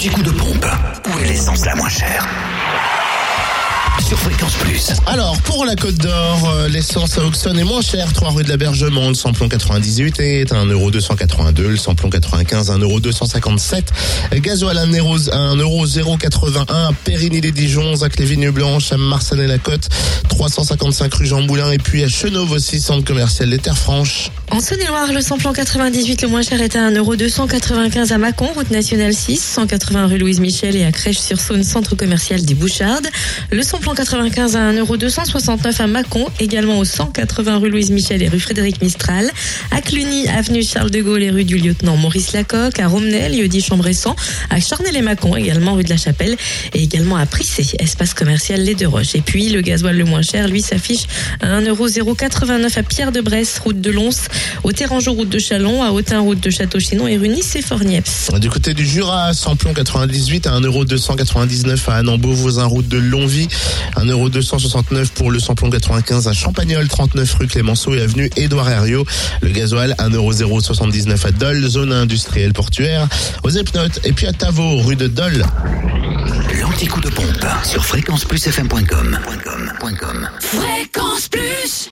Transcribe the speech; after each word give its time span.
L'anti-coup 0.00 0.22
de 0.22 0.30
pompe. 0.30 0.66
Où 1.10 1.18
est 1.18 1.26
l'essence 1.26 1.66
la 1.66 1.74
moins 1.74 1.90
chère 1.90 2.26
sur 4.10 4.18
Fréquence 4.18 4.54
Plus. 4.54 4.90
Alors, 5.06 5.40
pour 5.42 5.64
la 5.64 5.76
Côte 5.76 5.94
d'Or, 5.94 6.52
euh, 6.52 6.68
l'essence 6.68 7.16
à 7.16 7.24
Auxonne 7.24 7.60
est 7.60 7.64
moins 7.64 7.80
chère. 7.80 8.12
3 8.12 8.30
rue 8.30 8.42
de 8.42 8.48
l'Abergement, 8.48 9.06
le 9.06 9.14
samplon 9.14 9.48
98 9.48 10.18
est 10.18 10.52
à 10.52 10.64
1,282€, 10.64 11.60
le 11.60 11.76
samplon 11.76 12.10
95 12.10 12.72
1,257€. 12.72 14.40
Gasoil 14.40 14.78
à 14.78 14.86
1,081€, 14.86 16.94
Périgny 17.04 17.40
les 17.40 17.52
Dijons, 17.52 17.94
Zac 17.94 18.18
les 18.18 18.24
Vignes 18.24 18.50
Blanches, 18.50 18.90
à 18.90 18.96
Marsanne 18.96 19.46
la 19.46 19.58
Côte, 19.58 19.88
355 20.28 21.14
rue 21.14 21.26
Jean 21.26 21.42
Moulin 21.42 21.70
et 21.70 21.78
puis 21.78 22.02
à 22.02 22.08
Chenauve 22.08 22.50
aussi, 22.50 22.80
centre 22.80 23.04
commercial 23.04 23.48
des 23.48 23.58
Terres 23.58 23.78
Franches. 23.78 24.32
En 24.50 24.58
Saône-et-Loire, 24.58 25.12
le 25.12 25.20
samplon 25.20 25.52
98 25.52 26.22
le 26.22 26.28
moins 26.28 26.42
cher 26.42 26.60
est 26.60 26.74
à 26.74 26.90
1,295€ 26.90 28.12
à 28.12 28.18
Mâcon, 28.18 28.48
route 28.56 28.72
nationale 28.72 29.14
6, 29.14 29.40
180 29.40 30.08
rue 30.08 30.18
Louise 30.18 30.40
Michel 30.40 30.74
et 30.74 30.84
à 30.84 30.90
Crèche-sur-Saône, 30.90 31.62
centre 31.62 31.94
commercial 31.94 32.44
des 32.44 32.54
Bouchardes. 32.54 33.06
Le 33.52 33.62
samplon 33.62 33.94
95 34.00 34.56
à 34.56 34.72
1,269€ 34.72 35.82
à 35.82 35.86
Mâcon, 35.86 36.26
également 36.38 36.78
au 36.78 36.86
180 36.86 37.58
rue 37.58 37.68
Louise 37.68 37.90
Michel 37.90 38.22
et 38.22 38.28
rue 38.28 38.40
Frédéric 38.40 38.80
Mistral. 38.80 39.30
À 39.70 39.82
Cluny, 39.82 40.26
avenue 40.26 40.62
Charles 40.62 40.90
de 40.90 41.02
Gaulle 41.02 41.22
et 41.22 41.28
rue 41.28 41.44
du 41.44 41.58
lieutenant 41.58 41.98
Maurice 41.98 42.32
Lacocque. 42.32 42.80
À 42.80 42.88
Romnel, 42.88 43.38
lieu-dit. 43.38 43.62
À 44.48 44.58
Charnay-les-Mâcon, 44.58 45.36
également 45.36 45.74
rue 45.74 45.84
de 45.84 45.90
la 45.90 45.98
Chapelle. 45.98 46.34
Et 46.72 46.82
également 46.82 47.16
à 47.16 47.26
Prissé, 47.26 47.76
espace 47.78 48.14
commercial 48.14 48.62
Les 48.62 48.74
Deux 48.74 48.88
Roches. 48.88 49.14
Et 49.14 49.20
puis, 49.20 49.50
le 49.50 49.60
gasoil 49.60 49.98
le 49.98 50.06
moins 50.06 50.22
cher, 50.22 50.48
lui, 50.48 50.62
s'affiche 50.62 51.02
à 51.42 51.60
1,089€ 51.60 52.78
à 52.78 52.82
Pierre-de-Bresse, 52.82 53.58
route 53.58 53.82
de 53.82 53.90
Lons. 53.90 54.28
Au 54.64 54.72
Terrangeau, 54.72 55.12
route 55.12 55.28
de 55.28 55.38
Chalon. 55.38 55.82
À 55.82 55.90
Autun, 55.90 56.20
route 56.20 56.40
de 56.40 56.48
Château-Chinon 56.48 57.06
et 57.06 57.18
rue 57.18 57.28
Nice 57.28 57.54
et 57.54 57.60
Fornieps. 57.60 58.30
Du 58.40 58.48
côté 58.48 58.72
du 58.72 58.86
Jura, 58.86 59.34
samplon 59.34 59.74
98 59.74 60.46
à 60.46 60.58
1,299€ 60.58 61.90
à 61.90 61.96
Anambeau, 61.96 62.32
voisin 62.32 62.64
route 62.64 62.88
de 62.88 62.96
Longvie. 62.96 63.48
1,269€ 63.96 65.10
pour 65.10 65.30
le 65.30 65.38
samplon 65.38 65.70
95 65.70 66.28
à 66.28 66.32
Champagnol, 66.32 66.88
39 66.88 67.34
rue 67.34 67.46
Clémenceau 67.46 67.94
et 67.94 68.00
avenue 68.00 68.30
Édouard 68.36 68.68
Herriot. 68.68 69.04
Le 69.42 69.50
gasoil 69.50 69.94
1,079€ 69.98 71.26
à 71.26 71.30
Dole, 71.32 71.66
zone 71.66 71.92
industrielle 71.92 72.52
portuaire. 72.52 73.08
Aux 73.42 73.50
Epnotes 73.50 74.00
et 74.04 74.12
puis 74.12 74.26
à 74.26 74.32
Tavaux, 74.32 74.78
rue 74.78 74.96
de 74.96 75.06
Dole. 75.06 75.44
L'anti-coup 76.60 77.00
de 77.00 77.10
pompe 77.10 77.46
sur 77.64 77.84
fréquenceplusfm.com. 77.84 79.18
Fréquence 80.40 80.40
Plus 80.40 80.99